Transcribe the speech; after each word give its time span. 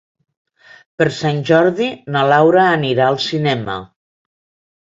Per 1.01 1.07
Sant 1.17 1.43
Jordi 1.51 1.89
na 2.15 2.25
Laura 2.31 2.65
anirà 2.79 3.11
al 3.13 3.23
cinema. 3.29 3.77